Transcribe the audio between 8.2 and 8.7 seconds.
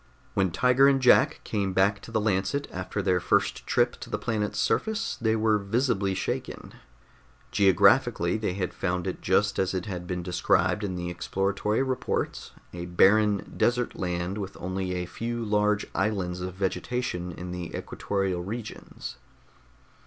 they